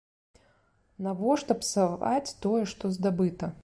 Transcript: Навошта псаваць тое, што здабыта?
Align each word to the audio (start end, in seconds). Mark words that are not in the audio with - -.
Навошта 1.09 1.59
псаваць 1.61 2.35
тое, 2.47 2.61
што 2.75 2.95
здабыта? 2.99 3.57